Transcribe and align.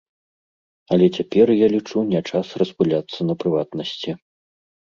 Але 0.95 1.09
цяпер, 1.17 1.47
я 1.59 1.67
лічу, 1.75 1.97
не 2.13 2.21
час 2.31 2.47
распыляцца 2.63 3.19
на 3.29 3.33
прыватнасці. 3.45 4.11